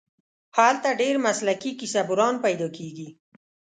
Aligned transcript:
هلته 0.57 0.89
ډېر 1.01 1.15
مسلکي 1.25 1.71
کیسه 1.79 2.01
بُران 2.09 2.35
پیدا 2.45 2.67
کېږي. 2.77 3.09